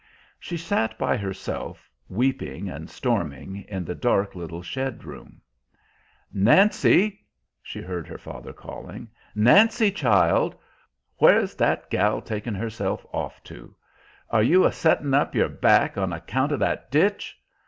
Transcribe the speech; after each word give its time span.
She 0.39 0.57
sat 0.57 0.97
by 0.97 1.15
herself, 1.15 1.87
weeping 2.09 2.67
and 2.67 2.89
storming, 2.89 3.57
in 3.67 3.85
the 3.85 3.93
dark 3.93 4.33
little 4.33 4.63
shed 4.63 5.03
room. 5.03 5.39
"Nancy!" 6.33 7.23
she 7.61 7.83
heard 7.83 8.07
her 8.07 8.17
father 8.17 8.51
calling, 8.51 9.09
"Nancy, 9.35 9.91
child!... 9.91 10.55
Where's 11.17 11.53
that 11.57 11.87
gal 11.91 12.19
taken 12.19 12.55
herself 12.55 13.05
off 13.13 13.43
to?... 13.43 13.75
Are 14.31 14.41
you 14.41 14.65
a 14.65 14.71
settin' 14.71 15.13
up 15.13 15.35
your 15.35 15.49
back 15.49 15.99
on 15.99 16.11
account 16.13 16.51
of 16.51 16.61
that 16.61 16.89
ditch? 16.89 17.39